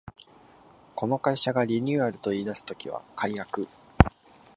[0.95, 3.67] この会社がリニューアルと言いだす時は改悪